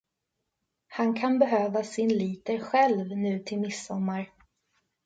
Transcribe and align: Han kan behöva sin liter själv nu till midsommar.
Han 0.87 1.13
kan 1.13 1.39
behöva 1.39 1.83
sin 1.83 2.09
liter 2.09 2.59
själv 2.59 3.17
nu 3.17 3.39
till 3.39 3.59
midsommar. 3.59 4.31